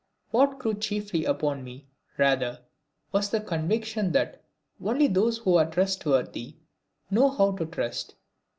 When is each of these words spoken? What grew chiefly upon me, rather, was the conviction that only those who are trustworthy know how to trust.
What 0.31 0.57
grew 0.57 0.73
chiefly 0.73 1.25
upon 1.25 1.63
me, 1.63 1.85
rather, 2.17 2.61
was 3.11 3.29
the 3.29 3.39
conviction 3.39 4.13
that 4.13 4.41
only 4.83 5.05
those 5.05 5.37
who 5.37 5.57
are 5.57 5.69
trustworthy 5.69 6.57
know 7.11 7.29
how 7.29 7.51
to 7.57 7.67
trust. 7.67 8.15